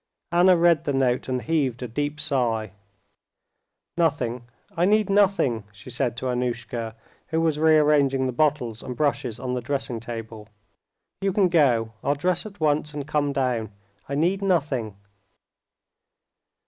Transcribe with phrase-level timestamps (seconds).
[0.31, 2.71] Anna read the note and heaved a deep sigh.
[3.95, 6.95] "Nothing, I need nothing," she said to Annushka,
[7.27, 10.49] who was rearranging the bottles and brushes on the dressing table.
[11.21, 11.93] "You can go.
[12.03, 13.73] I'll dress at once and come down.
[14.09, 14.95] I need nothing."